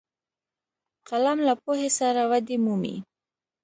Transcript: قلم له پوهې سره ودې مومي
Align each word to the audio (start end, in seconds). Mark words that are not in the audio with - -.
قلم 1.09 1.37
له 1.47 1.53
پوهې 1.63 1.89
سره 1.99 2.21
ودې 2.31 2.57
مومي 2.65 2.95